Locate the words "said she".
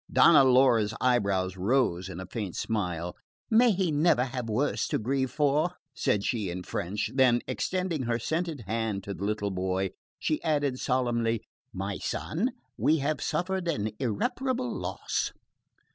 5.93-6.49